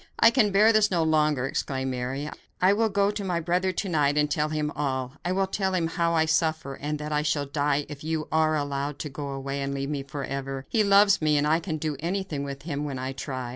[0.17, 2.27] "I can bear this no longer," exclaimed Mary.
[2.59, 5.75] "I will go to my brother to night and tell him all; I will tell
[5.75, 9.29] him how I suffer, and that I shall die if you are allowed to go
[9.29, 10.65] away and leave me forever.
[10.69, 13.49] He loves me, and I can do anything with him when I try.